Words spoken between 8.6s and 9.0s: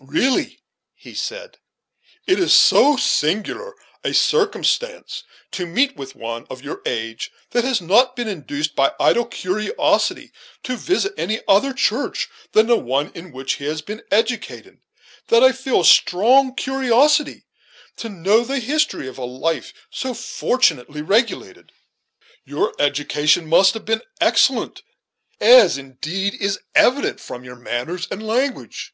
by